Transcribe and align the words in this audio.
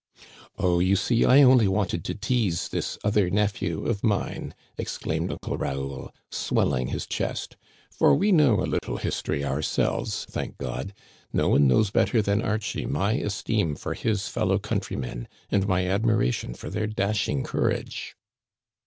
"Oh, 0.57 0.79
you 0.79 0.95
see, 0.95 1.25
I 1.25 1.43
only 1.43 1.67
wanted 1.67 2.03
to 2.05 2.15
tease 2.15 2.69
this 2.69 2.97
other 3.03 3.29
nephew 3.29 3.85
of 3.85 4.03
mine," 4.03 4.55
exclaimed 4.75 5.31
Uncle 5.31 5.59
Raoul, 5.59 6.11
swelling 6.31 6.87
his 6.87 7.05
chest;" 7.05 7.55
for 7.95 8.15
we 8.15 8.31
know 8.31 8.59
a 8.61 8.65
little 8.65 8.97
history 8.97 9.45
ourselves, 9.45 10.25
thank 10.27 10.57
God. 10.57 10.95
No 11.31 11.49
one 11.49 11.67
knows 11.67 11.91
better 11.91 12.19
than 12.19 12.41
Archie 12.41 12.87
my 12.87 13.11
esteem 13.11 13.75
for 13.75 13.93
his 13.93 14.27
fellow 14.27 14.57
countrymen, 14.57 15.27
and 15.51 15.67
my 15.67 15.85
admiration 15.87 16.55
for 16.55 16.71
their 16.71 16.87
dash 16.87 17.29
ing 17.29 17.43
courage." 17.43 18.15